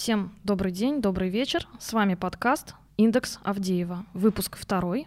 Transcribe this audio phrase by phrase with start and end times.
[0.00, 1.68] Всем добрый день, добрый вечер.
[1.78, 5.06] С вами подкаст «Индекс Авдеева», выпуск второй.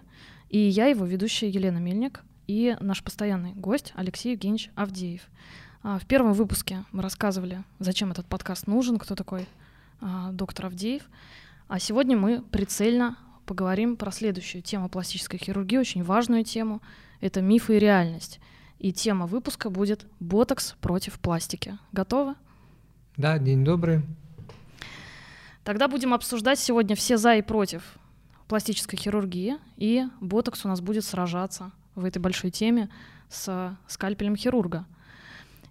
[0.52, 5.23] И я его ведущая Елена Мельник и наш постоянный гость Алексей Евгеньевич Авдеев.
[5.82, 9.48] А, в первом выпуске мы рассказывали, зачем этот подкаст нужен, кто такой
[10.00, 11.02] а, доктор Авдеев.
[11.67, 13.17] А сегодня мы прицельно
[13.48, 16.84] поговорим про следующую тему пластической хирургии, очень важную тему.
[17.20, 18.39] Это мифы и реальность.
[18.78, 21.80] И тема выпуска будет «Ботокс против пластики».
[21.94, 22.36] Готовы?
[23.17, 24.03] Да, день добрый.
[25.63, 27.84] Тогда будем обсуждать сегодня все за и против
[28.48, 32.89] пластической хирургии, и ботокс у нас будет сражаться в этой большой теме
[33.30, 34.86] с скальпелем хирурга.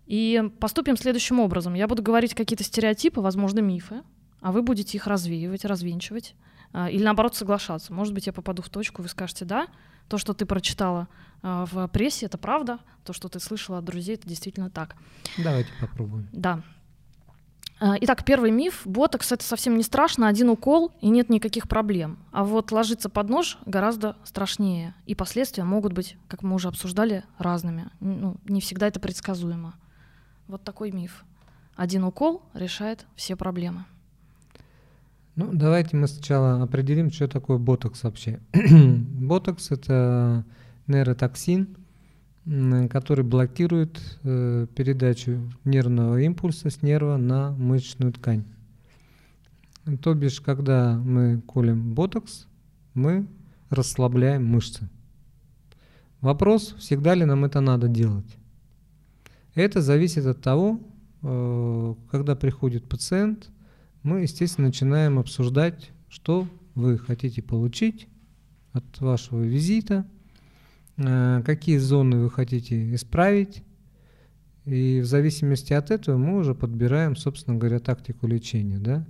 [0.06, 1.74] И поступим следующим образом.
[1.74, 4.02] Я буду говорить какие-то стереотипы, возможно, мифы,
[4.40, 6.34] а вы будете их развеивать, развенчивать,
[6.72, 7.92] а, или наоборот соглашаться.
[7.92, 9.68] Может быть, я попаду в точку, вы скажете, да,
[10.08, 11.08] то, что ты прочитала
[11.42, 14.96] а, в прессе, это правда, то, что ты слышала от друзей, это действительно так.
[15.38, 16.28] Давайте попробуем.
[16.32, 16.62] Да.
[17.84, 18.82] А, итак, первый миф.
[18.84, 22.16] Ботокс— это совсем не страшно, один укол и нет никаких проблем.
[22.30, 24.94] А вот ложиться под нож гораздо страшнее.
[25.04, 27.90] И последствия могут быть, как мы уже обсуждали, разными.
[27.98, 29.74] Ну, не всегда это предсказуемо.
[30.46, 31.24] Вот такой миф.
[31.74, 33.84] Один укол решает все проблемы.
[35.34, 38.38] Ну, давайте мы сначала определим, что такое ботокс вообще.
[38.52, 40.44] ботокс— это
[40.86, 41.76] нейротоксин,
[42.44, 48.44] который блокирует э, передачу нервного импульса с нерва на мышечную ткань.
[50.00, 52.46] То бишь, когда мы колем ботокс,
[52.94, 53.28] мы
[53.70, 54.88] расслабляем мышцы.
[56.20, 58.36] Вопрос, всегда ли нам это надо делать.
[59.54, 60.80] Это зависит от того,
[61.22, 63.50] э, когда приходит пациент,
[64.02, 68.08] мы, естественно, начинаем обсуждать, что вы хотите получить
[68.72, 70.04] от вашего визита–
[70.96, 73.62] какие зоны вы хотите исправить.
[74.64, 78.78] И в зависимости от этого мы уже подбираем, собственно говоря, тактику лечения.
[78.78, 79.04] Да?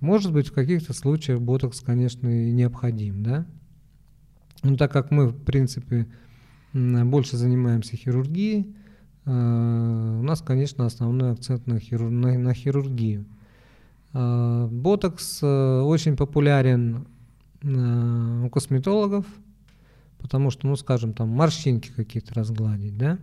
[0.00, 3.22] Может быть, в каких-то случаях ботокс, конечно, и необходим.
[3.22, 3.46] Да?
[4.62, 6.06] Но так как мы, в принципе,
[6.74, 8.74] больше занимаемся хирургией,
[9.24, 12.10] э, у нас, конечно, основной акцент на, хирур...
[12.10, 13.24] на, на хирургию.
[14.12, 17.06] Э, ботокс очень популярен
[17.64, 19.24] у косметологов–
[20.22, 23.18] Потому что, ну, скажем, там морщинки какие-то разгладить, да?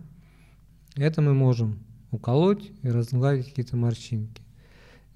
[0.96, 1.78] Это мы можем
[2.10, 4.42] уколоть и разгладить какие-то морщинки.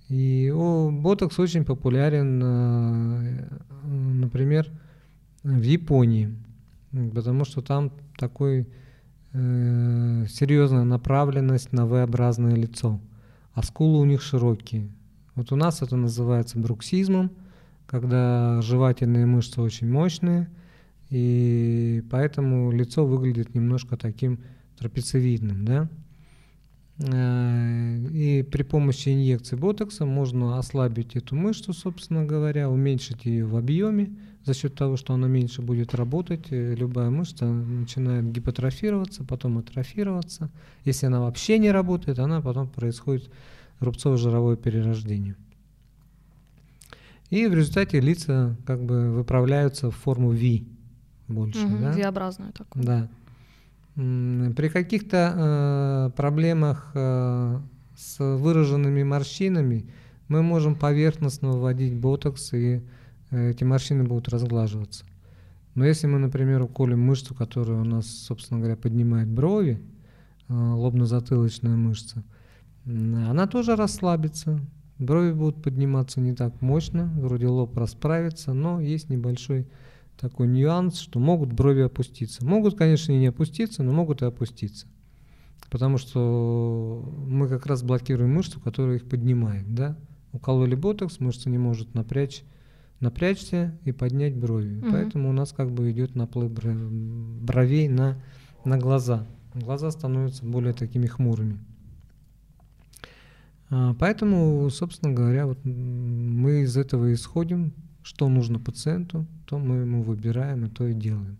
[0.08, 3.48] И о, ботокс очень популярен, э,
[3.84, 4.70] например,
[5.42, 6.34] в Японии,
[7.14, 8.66] потому что там такой
[9.32, 13.00] э, серьезная направленность на V-образное лицо,
[13.52, 14.88] а скулы у них широкие.
[15.34, 17.30] Вот у нас это называется бруксизмом,
[17.86, 20.48] когда жевательные мышцы очень мощные–
[21.14, 24.40] и поэтому лицо выглядит немножко таким
[24.76, 25.88] трапециевидным, да.
[26.98, 33.56] Э, и при помощи инъекции ботокса можно ослабить эту мышцу, собственно говоря, уменьшить ее в
[33.56, 36.46] объеме за счет того, что она меньше будет работать.
[36.50, 40.50] Э, любая мышца начинает гипотрофироваться, потом атрофироваться.
[40.84, 43.30] Если она вообще не работает, она потом происходит
[43.78, 45.36] рубцово-жировое перерождение.
[47.30, 50.73] И в результате лица как бы выправляются в форму V
[51.28, 51.64] больше.
[51.64, 51.92] Угу, да?
[51.92, 52.84] V-образную такую.
[52.84, 53.08] Да.
[53.94, 57.60] При каких-то э, проблемах э,
[57.96, 59.86] с выраженными морщинами
[60.28, 62.82] мы можем поверхностно вводить ботокс, и
[63.30, 65.04] э, эти морщины будут разглаживаться.
[65.74, 69.80] Но если мы, например, уколем мышцу, которая у нас, собственно говоря, поднимает брови,
[70.48, 72.24] э, лобно-затылочная мышца,
[72.84, 74.60] она тоже расслабится.
[74.98, 79.66] Брови будут подниматься не так мощно, вроде лоб расправится, но есть небольшой
[80.18, 82.44] такой нюанс, что могут брови опуститься.
[82.44, 84.86] Могут, конечно, и не опуститься, но могут и опуститься.
[85.70, 89.74] Потому что мы как раз блокируем мышцу, которая их поднимает.
[89.74, 89.98] Да?
[90.32, 92.42] Укололи ботокс, мышца не может напрячь,
[93.00, 94.78] напрячься и поднять брови.
[94.78, 94.90] Угу.
[94.90, 98.22] Поэтому у нас как бы идет наплыв бровей на,
[98.64, 99.26] на глаза.
[99.54, 101.58] Глаза становятся более такими хмурыми.
[103.70, 107.72] А, поэтому, собственно говоря, вот мы из этого исходим,
[108.04, 111.38] что нужно пациенту, то мы ему выбираем и то и делаем.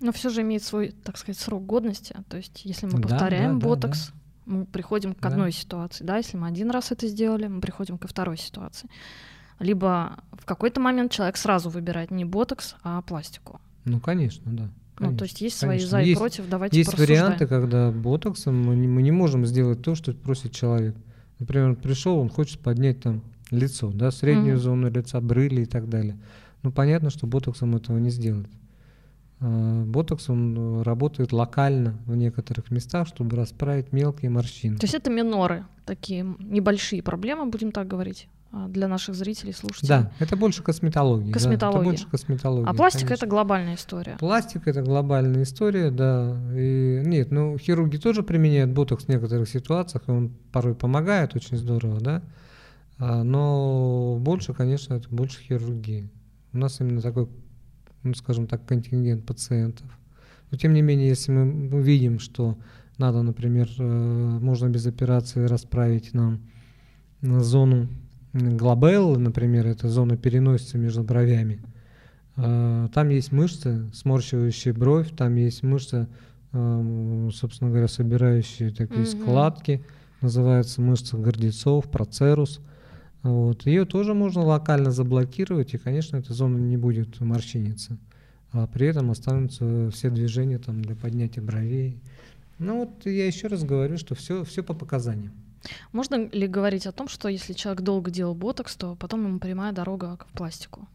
[0.00, 2.14] Но все же имеет свой, так сказать, срок годности.
[2.28, 4.14] То есть, если мы повторяем да, ботокс, да.
[4.52, 5.28] мы приходим к да.
[5.28, 6.04] одной ситуации.
[6.04, 8.90] Да, если мы один раз это сделали, мы приходим ко второй ситуации.
[9.60, 13.60] Либо в какой-то момент человек сразу выбирает не ботокс, а пластику.
[13.84, 14.68] Ну, конечно, да.
[14.96, 15.88] Конечно, ну, то есть есть конечно.
[15.88, 19.46] свои за и есть, против, давайте Есть варианты, когда ботоксом мы не, мы не можем
[19.46, 20.96] сделать то, что просит человек.
[21.38, 24.60] Например, он пришел, он хочет поднять там лицо, да, среднюю mm-hmm.
[24.60, 26.18] зону лица, брыли и так далее.
[26.62, 28.48] Ну, понятно, что ботоксом этого не сделать.
[29.40, 34.78] А, ботокс, он работает локально в некоторых местах, чтобы расправить мелкие морщины.
[34.78, 39.88] То есть это миноры, такие небольшие проблемы, будем так говорить, а, для наших зрителей, слушателей.
[39.88, 41.32] Да, это больше косметология.
[41.32, 41.80] Косметология.
[41.80, 42.70] Да, это больше косметология.
[42.70, 43.24] А пластик конечно.
[43.24, 44.16] это глобальная история.
[44.18, 46.36] Пластик это глобальная история, да.
[46.56, 51.56] И нет, ну хирурги тоже применяют ботокс в некоторых ситуациях, и он порой помогает очень
[51.56, 52.22] здорово, да.
[53.06, 56.08] А, но больше, конечно, это больше хирургии.
[56.54, 57.28] У нас именно такой,
[58.02, 59.86] ну скажем так, контингент пациентов.
[60.50, 62.56] Но тем не менее, если мы увидим, что
[62.96, 63.82] надо, например, э,
[64.40, 66.40] можно без операции расправить нам
[67.20, 67.88] зону
[68.32, 71.60] глобеллы, например, это зона переносится между бровями.
[72.36, 76.08] Э, там есть мышцы, сморщивающие бровь, там есть мышцы,
[76.52, 79.06] э, собственно говоря, собирающие такие Мгм.
[79.06, 79.84] складки,
[80.22, 82.62] называется мышца гордецов, процерус.
[83.24, 83.66] Вот.
[83.66, 87.98] Ее тоже можно локально заблокировать, и, конечно, эта зона не будет морщиниться.
[88.52, 91.98] А при этом останутся все движения там, для поднятия бровей.
[92.58, 95.32] Ну вот я еще раз говорю, что все, все по показаниям.
[95.92, 99.72] Можно ли говорить о том, что если человек долго делал ботокс, то потом ему прямая
[99.72, 100.86] дорога к пластику?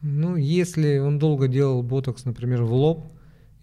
[0.00, 3.12] Ну, если он долго делал ботокс, например, в лоб,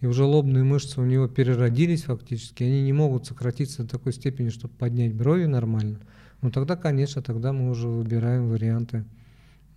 [0.02, 4.50] и уже лобные мышцы у него переродились фактически, они не могут сократиться до такой степени,
[4.50, 6.00] чтобы поднять брови нормально,
[6.42, 9.04] ну тогда, конечно, тогда мы уже выбираем варианты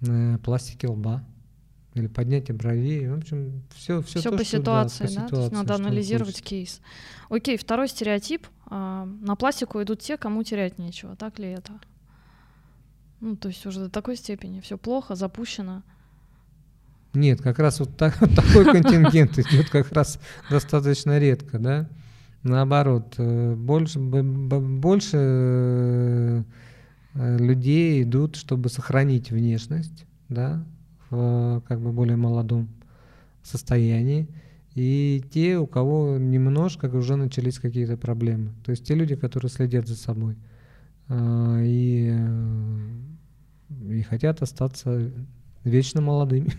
[0.01, 1.23] э, пластики лба
[1.95, 3.09] или поднятия бровей.
[3.09, 5.21] В общем, все, все, Все то, по что, ситуации, да, да?
[5.23, 6.81] по То есть ситуации, надо анализировать кейс.
[7.29, 8.47] Окей, второй стереотип.
[8.67, 11.15] а, на пластику идут те, кому терять нечего.
[11.15, 11.73] Так ли это?
[13.21, 15.83] Ну, то есть уже до такой степени все плохо, запущено.
[17.13, 20.19] Нет, как раз вот, так- вот такой контингент идет как раз
[20.50, 21.89] достаточно редко, да.
[22.44, 26.44] Наоборот, э, больше, больше э,
[27.15, 30.65] э, людей идут, чтобы сохранить внешность, да,
[31.09, 32.69] в э, как бы более молодом
[33.44, 34.27] состоянии.
[34.75, 38.53] И те, у кого немножко уже начались какие-то проблемы.
[38.63, 40.38] То есть те люди, которые следят за собой
[41.09, 45.12] а, и, э, и хотят остаться
[45.63, 46.51] вечно молодыми.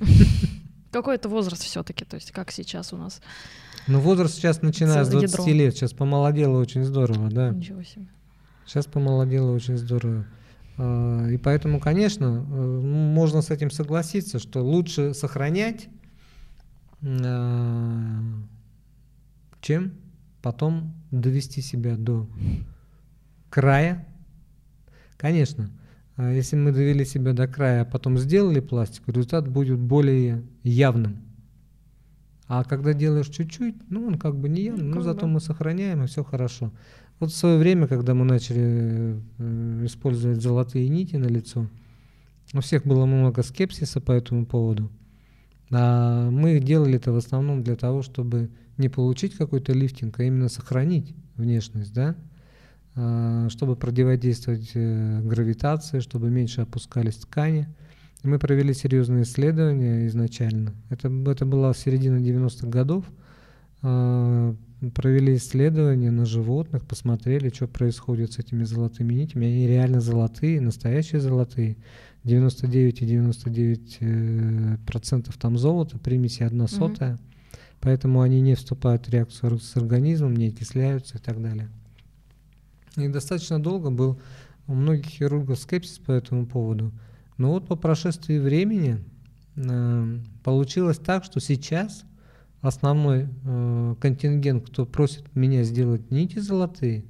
[0.91, 2.05] Какой это возраст все-таки?
[2.05, 3.21] То есть как сейчас у нас?
[3.87, 5.55] Ну, возраст сейчас начиная с За 20 ядром.
[5.57, 5.75] лет.
[5.77, 7.51] Сейчас помолодело очень здорово, да.
[7.51, 8.07] Ничего себе.
[8.67, 10.27] Сейчас помолодело очень здорово.
[10.79, 15.89] А, И поэтому, конечно, э, можно с этим согласиться, что лучше сохранять,
[17.03, 18.21] а,
[19.61, 19.93] чем
[20.43, 22.29] потом довести себя до
[23.51, 24.07] края.
[25.17, 25.71] Конечно,
[26.17, 31.19] а если мы довели себя до края, а потом сделали пластику, результат будет более явным.
[32.53, 35.35] А когда делаешь чуть-чуть, ну он как бы не явный, Ну, но зато бы.
[35.35, 36.73] мы сохраняем, и все хорошо.
[37.21, 41.69] Вот в свое время, когда мы начали э, использовать золотые нити на лицо,
[42.53, 44.91] у всех было много скепсиса по этому поводу.
[45.71, 50.49] А мы делали это в основном для того, чтобы не получить какой-то лифтинг, а именно
[50.49, 52.17] сохранить внешность, да,
[52.97, 57.69] А, чтобы противодействовать э, гравитации, чтобы меньше опускались ткани.
[58.23, 60.75] Мы провели серьезные исследования изначально.
[60.91, 63.05] Это, это было середина 90-х годов.
[63.83, 64.55] А,
[64.95, 69.47] Провели исследования на животных, посмотрели, что происходит с этими золотыми нитями.
[69.47, 71.77] Они реально золотые, настоящие золотые.
[72.25, 77.19] 99,99% э, там золото, примеси 1 сотая.
[77.81, 81.69] Поэтому они не вступают в реакцию с организмом, не окисляются и так далее.
[82.97, 84.19] И достаточно долго был
[84.67, 86.91] у многих хирургов скепсис по этому поводу.
[87.41, 89.03] Но вот по прошествии времени
[89.57, 92.05] э, получилось так, что сейчас
[92.61, 97.07] основной э, контингент, кто просит меня сделать нити золотые,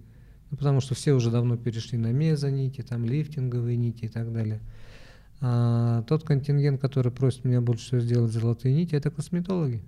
[0.53, 4.61] ну, потому что все уже давно перешли на мезонити, там лифтинговые нити и так далее.
[5.41, 9.83] А тот контингент, который просит меня больше всего сделать золотые нити, это косметологи.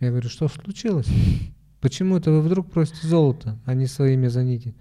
[0.00, 1.08] Я говорю, что случилось?
[1.80, 4.74] Почему это вы вдруг просите золото, а не свои мезонити?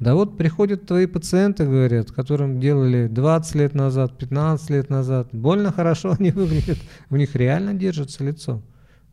[0.00, 5.28] Да вот приходят твои пациенты, говорят, которым делали 20 лет назад, 15 лет назад.
[5.32, 6.78] Больно хорошо они выглядят.
[7.10, 8.62] У них реально держится лицо.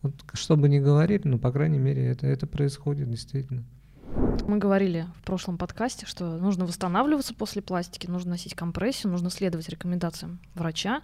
[0.01, 3.63] Вот что бы ни говорили, но, по крайней мере, это, это происходит действительно.
[4.47, 9.69] Мы говорили в прошлом подкасте, что нужно восстанавливаться после пластики, нужно носить компрессию, нужно следовать
[9.69, 11.01] рекомендациям врача.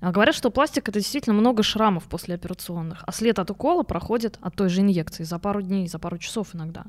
[0.00, 4.54] А Говорят, что пластик это действительно много шрамов послеоперационных, а след от укола проходит от
[4.54, 6.84] той же инъекции за пару дней, за пару часов иногда.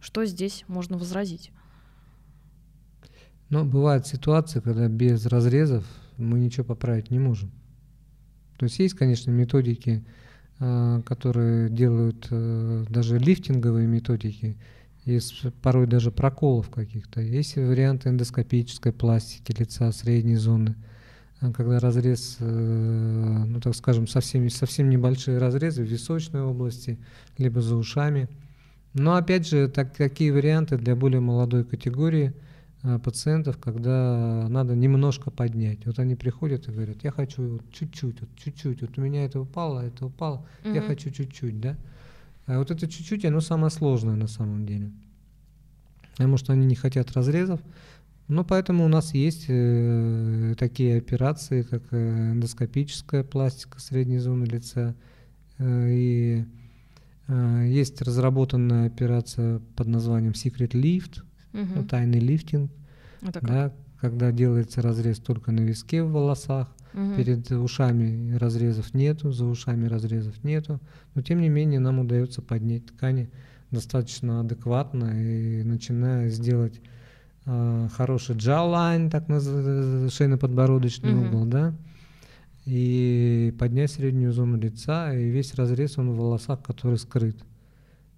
[0.00, 1.50] Что здесь можно возразить?
[3.48, 5.84] Но бывают ситуации, когда без разрезов
[6.16, 7.50] мы ничего поправить не можем.
[8.58, 10.04] То есть есть, конечно, методики,
[10.58, 14.56] а, которые делают э, даже лифтинговые методики,
[15.04, 17.20] из порой даже проколов каких-то.
[17.20, 20.74] Есть варианты эндоскопической пластики лица средней зоны,
[21.40, 26.98] а, когда разрез, э, ну так скажем, совсем, совсем небольшие разрезы в височной области,
[27.38, 28.28] либо за ушами.
[28.96, 32.32] Но опять же, так, такие варианты для более молодой категории–
[32.88, 35.84] а, пациентов, когда надо немножко поднять.
[35.86, 39.80] Вот они приходят и говорят, я хочу чуть-чуть, вот чуть-чуть, вот у меня это упало,
[39.80, 40.72] это упало, угу.
[40.72, 41.76] я хочу чуть-чуть, да.
[42.46, 44.92] А вот это чуть-чуть, оно самое сложное на самом деле.
[46.12, 47.60] Потому что они не хотят разрезов.
[48.28, 54.94] Ну, поэтому у нас есть э, такие операции, как э, эндоскопическая пластика средней зоны лица.
[55.58, 56.44] Э, и э,
[57.28, 61.84] есть разработанная операция под названием Secret Lift, угу.
[61.84, 62.70] тайный лифтинг,
[63.22, 66.68] Это да, когда делается разрез только на виске в волосах.
[66.94, 67.14] Угу.
[67.16, 70.80] Перед ушами разрезов нету, за ушами разрезов нету.
[71.14, 73.30] Но тем не менее нам удается поднять ткани
[73.70, 76.80] достаточно адекватно и начиная сделать
[77.44, 81.28] э, хороший jawline, так называемый шейно-подбородочный mm-hmm.
[81.28, 81.74] угол, да,
[82.66, 87.36] и поднять среднюю зону лица, и весь разрез он в волосах, который скрыт.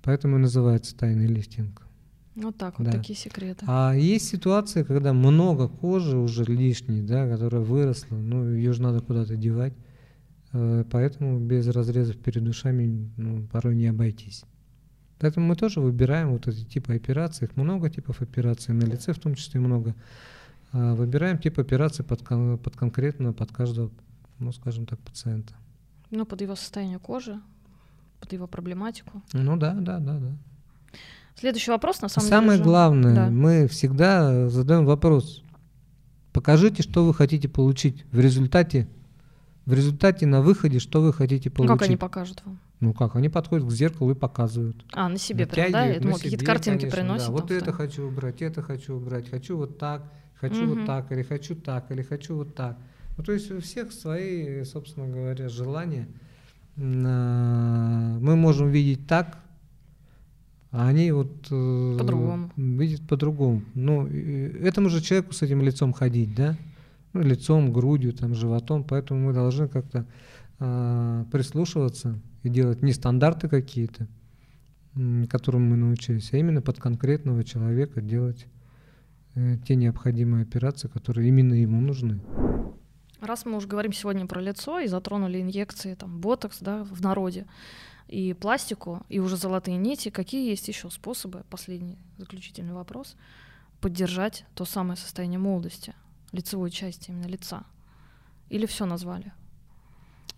[0.02, 1.83] Поэтому и называется тайный лифтинг.
[2.35, 2.93] Вот так вот, да.
[2.93, 3.64] такие секреты.
[3.69, 9.00] А есть ситуации, когда много кожи уже лишней, да, которая выросла, ну, ее же надо
[9.00, 9.75] куда-то девать.
[10.52, 14.45] Э, поэтому без разрезов перед душами ну, порой не обойтись.
[15.19, 17.49] Поэтому мы тоже выбираем вот эти типы операций.
[17.49, 19.95] Их много типов операций, на лице в том числе много.
[20.71, 23.90] А выбираем тип операции под, под конкретно, под каждого,
[24.38, 25.54] ну, скажем так, пациента.
[26.11, 27.40] Ну, под его состояние кожи,
[28.21, 29.23] под его проблематику.
[29.33, 30.37] Ну да, да, да, да.
[31.35, 32.64] Следующий вопрос, на самом Самое деле.
[32.64, 33.30] Самое главное, да.
[33.30, 35.42] мы всегда задаем вопрос.
[36.33, 38.88] Покажите, что вы хотите получить в результате,
[39.64, 41.71] в результате на выходе, что вы хотите получить.
[41.71, 42.59] Ну, как они покажут вам?
[42.80, 44.85] Ну как, они подходят к зеркалу и показывают.
[44.92, 45.85] А, на себе прям, да?
[45.85, 47.26] Я думала, какие-то картинки конечно, приносят.
[47.26, 47.33] Да.
[47.33, 50.75] Вот это хочу убрать, это хочу убрать, хочу вот так, хочу угу.
[50.75, 52.78] вот так, или хочу так, или хочу вот так.
[53.18, 56.06] Ну, то есть у всех свои, собственно говоря, желания.
[56.76, 59.38] Мы можем видеть так,
[60.70, 62.52] а они вот э, по-другому.
[62.56, 63.62] видят по-другому.
[63.75, 66.56] Ну, этому же человеку с этим лицом ходить, да?
[67.12, 70.06] Ну, лицом, грудью, там, животом, поэтому мы должны как-то
[70.60, 74.06] э, прислушиваться и делать не стандарты какие-то,
[75.28, 78.46] которым мы научились, а именно под конкретного человека делать
[79.34, 82.20] э, те необходимые операции, которые именно ему нужны.
[83.20, 87.46] Раз мы уже говорим сегодня про лицо и затронули инъекции, там, ботокс, да, в народе,
[88.06, 93.16] и пластику, и уже золотые нити, какие есть еще способы, последний заключительный вопрос,
[93.80, 95.94] поддержать то самое состояние молодости,
[96.32, 97.64] лицевой части именно лица?
[98.50, 99.32] Или все назвали?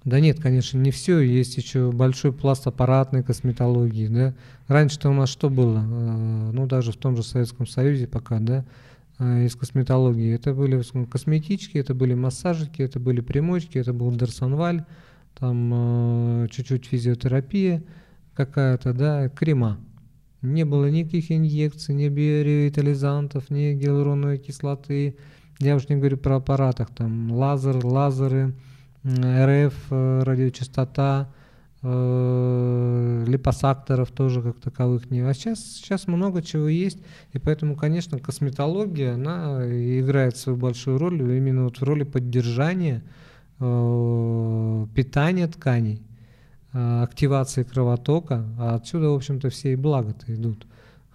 [0.04, 1.20] Да нет, конечно, не все.
[1.20, 4.08] Есть еще большой пласт аппаратной косметологии.
[4.08, 4.34] Да?
[4.66, 5.78] Раньше-то у нас что было?
[5.78, 8.64] Э, ну, даже в том же Советском Союзе пока, да,
[9.20, 10.34] из косметологии.
[10.34, 14.84] Это были косметички, это были массажики, это были примочки, это был Дерсонваль,
[15.38, 17.82] там э, чуть-чуть физиотерапия
[18.34, 19.78] какая-то, да, крема.
[20.42, 25.16] Не было никаких инъекций, ни биоревитализантов, ни гиалуроновой кислоты.
[25.58, 28.54] Я уж не говорю про аппаратах, там лазер, лазеры,
[29.04, 31.39] РФ, э, радиочастота, э,
[31.82, 35.20] липосакторов тоже как таковых не.
[35.20, 36.98] А сейчас, сейчас много чего есть,
[37.32, 43.02] и поэтому, конечно, косметология, она играет свою большую роль именно вот в роли поддержания
[43.60, 46.02] э, питания тканей,
[46.72, 50.66] активации кровотока, а отсюда, в общем-то, все и блага-то идут.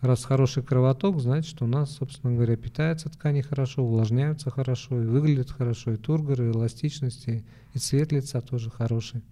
[0.01, 5.05] Раз хороший кровоток, значит, что у нас, собственно говоря, питаются ткани хорошо, увлажняются хорошо, и
[5.05, 7.43] выглядят хорошо, и тургор, и эластичность, и,
[7.73, 9.23] и цвет лица тоже хороший.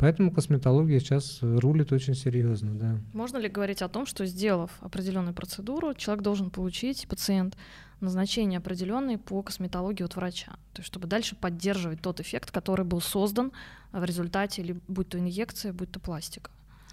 [0.00, 2.98] Поэтому косметология сейчас рулит очень серьезно, да.
[3.12, 7.54] Можно ли говорить о том, что сделав определенную процедуру, человек должен получить, пациент,
[8.00, 13.02] назначение определенное по косметологии от врача, то есть чтобы дальше поддерживать тот эффект, который был
[13.02, 13.52] создан
[13.92, 16.50] в результате, или будь то инъекция, будь то пластика?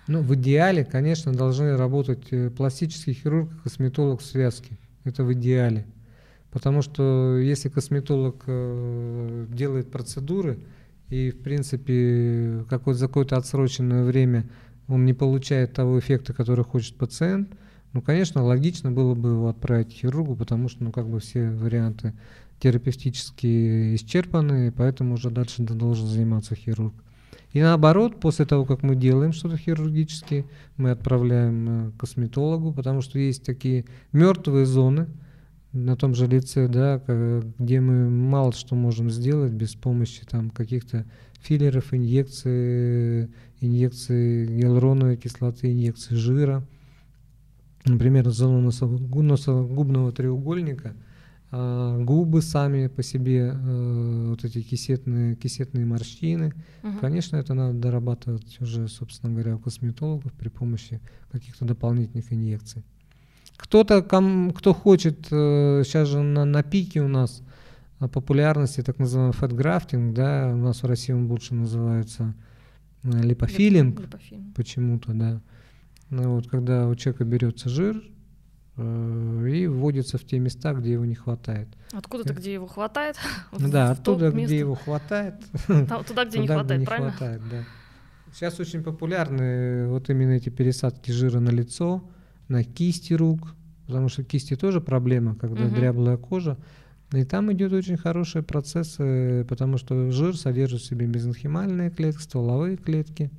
[0.08, 4.78] Ну, в идеале, конечно, должны работать э, пластический хирург и косметолог в связке.
[5.06, 5.86] Это в идеале.
[6.52, 10.60] Потому что если косметолог э, делает процедуры,
[11.10, 14.50] и, в принципе, какое за какое-то отсроченное время
[14.88, 17.50] он не получает того эффекта, который хочет пациент,
[17.94, 21.50] ну, конечно, логично было бы его отправить к хирургу, потому что, ну, как бы все
[21.50, 22.14] варианты
[22.60, 26.94] терапевтически исчерпаны, и поэтому уже дальше должен заниматься хирург.
[27.54, 30.46] И наоборот, после того, как мы делаем что-то хирургически,
[30.76, 35.08] мы отправляем э, к косметологу, потому что есть такие мертвые зоны
[35.86, 37.02] на том же лице, да,
[37.58, 41.06] где мы мало что можем сделать без помощи там каких-то
[41.40, 43.30] филлеров, инъекций,
[43.62, 46.66] инъекций гиалуроновой кислоты, инъекций жира.
[47.86, 50.94] Например, зону носогубного треугольника–
[51.50, 56.54] а, губы сами по себе, э, вот эти кисетные, кисетные морщины.
[56.84, 56.98] Угу.
[57.00, 61.00] Конечно, это надо дорабатывать уже, собственно говоря, у косметологов при помощи
[61.32, 62.84] каких-то дополнительных инъекций.
[63.58, 67.42] Кто-то, кто хочет, сейчас же на, на пике у нас
[68.00, 72.36] популярности так называемый фэт-графтинг, да, у нас в России он больше называется
[73.04, 74.56] липофилинг, липофилинг.
[74.56, 75.42] почему-то, да.
[76.10, 78.02] Ну, вот, когда у человека берется жир,
[78.78, 81.68] Э, и вводится в те места, где его не хватает.
[81.92, 83.18] Откуда-то, где его хватает?
[83.60, 85.36] Да, оттуда, где его хватает.
[85.68, 87.66] Туда, где не хватает, правильно?
[88.34, 92.04] Сейчас очень популярны вот именно эти пересадки жира на лицо,
[92.48, 95.76] на кисти рук, потому что кисти тоже проблема, когда угу.
[95.76, 96.58] дряблая кожа.
[97.14, 102.76] И там идет очень хорошие процессы, потому что жир содержит в себе мезенхимальные клетки, стволовые
[102.76, 103.32] клетки.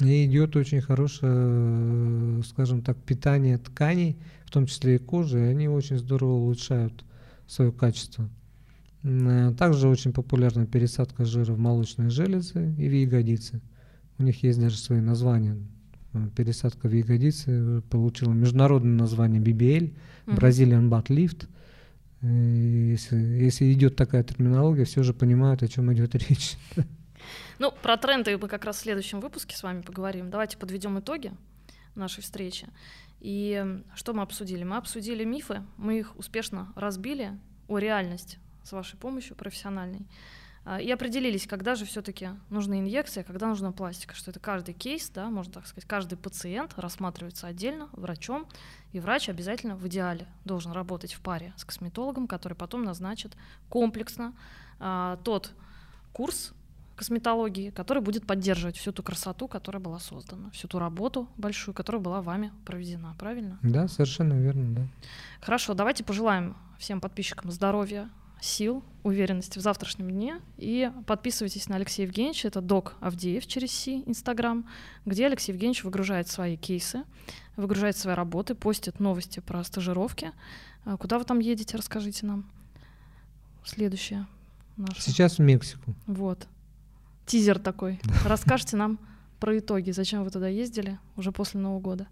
[0.00, 5.68] И идет очень хорошее, скажем так, питание тканей, в том числе и кожи, и они
[5.68, 7.04] очень здорово улучшают
[7.46, 8.28] свое качество.
[9.02, 13.62] Э, также очень популярна пересадка жира в молочные железы и в ягодицы.
[14.18, 15.56] У них есть даже свои названия.
[16.16, 19.94] Э, пересадка в ягодицы получила международное название BBL,
[20.26, 21.48] Brazilian Butt Lift.
[22.22, 26.56] Если, если идет такая терминология, все же понимают, о чем идет речь.
[27.58, 30.30] Ну, про тренды мы как раз в следующем выпуске с вами поговорим.
[30.30, 31.32] Давайте подведем итоги
[31.94, 32.68] нашей встречи.
[33.20, 34.62] И что мы обсудили?
[34.64, 37.32] Мы обсудили мифы, мы их успешно разбили
[37.68, 40.06] о реальность с вашей помощью профессиональной.
[40.66, 45.08] А, и определились, когда же все-таки нужна инъекция, когда нужна пластика, что это каждый кейс,
[45.10, 48.48] да, можно так сказать, каждый пациент рассматривается отдельно врачом,
[48.92, 53.36] и врач обязательно в идеале должен работать в паре с косметологом, который потом назначит
[53.68, 54.34] комплексно
[54.80, 55.52] а, тот
[56.12, 56.52] курс
[56.96, 62.02] косметологии, который будет поддерживать всю ту красоту, которая была создана, всю ту работу большую, которая
[62.02, 63.60] была вами проведена, правильно?
[63.62, 64.86] Да, совершенно верно, да.
[65.40, 70.40] Хорошо, давайте пожелаем всем подписчикам здоровья, сил, уверенности в завтрашнем дне.
[70.56, 74.68] И подписывайтесь на Алексея Евгеньевича, это док Авдеев через Си, Инстаграм,
[75.04, 77.04] где Алексей Евгеньевич выгружает свои кейсы,
[77.56, 80.32] выгружает свои работы, постит новости про стажировки.
[80.84, 82.50] А куда вы там едете, расскажите нам.
[83.64, 84.26] Следующее.
[84.76, 85.02] Наше.
[85.02, 85.94] Сейчас в Мексику.
[86.06, 86.46] Вот
[87.26, 88.00] тизер такой.
[88.24, 88.98] Расскажите нам
[89.40, 92.08] про итоги, зачем вы туда ездили уже после Нового года.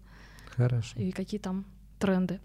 [0.55, 0.99] Хорошо.
[0.99, 1.65] И какие там
[1.99, 2.39] тренды.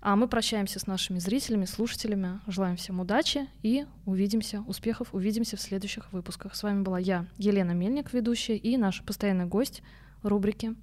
[0.00, 2.40] А мы прощаемся с нашими зрителями, слушателями.
[2.46, 6.54] Желаем всем удачи и увидимся, успехов, увидимся в следующих выпусках.
[6.54, 9.82] С вами была я, Елена Мельник, ведущая, и наш постоянный гость
[10.22, 10.74] рубрики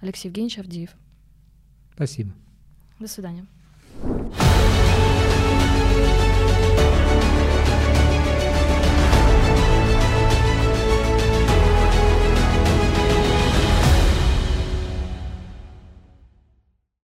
[0.00, 0.90] Алексей Евгеньевич Авдеев.
[1.94, 2.32] Спасибо.
[2.98, 3.46] До свидания.